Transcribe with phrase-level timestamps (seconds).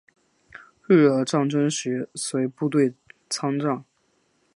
[0.87, 2.95] 日俄战争时随部队
[3.29, 3.85] 参战。